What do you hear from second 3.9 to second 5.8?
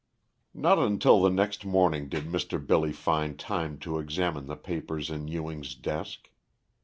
examine the papers in Ewing's